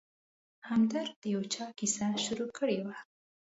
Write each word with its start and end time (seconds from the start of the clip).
همدرد 0.69 1.13
د 1.21 1.23
یو 1.33 1.41
چا 1.53 1.65
کیسه 1.79 2.05
شروع 2.23 2.49
کړې 2.57 2.79
وه. 2.85 2.97